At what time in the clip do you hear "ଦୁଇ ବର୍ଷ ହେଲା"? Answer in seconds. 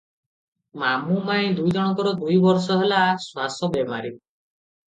2.23-3.03